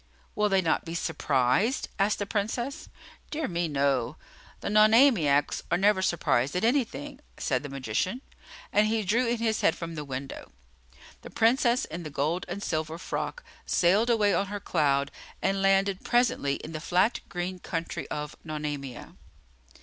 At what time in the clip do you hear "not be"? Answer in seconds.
0.63-0.95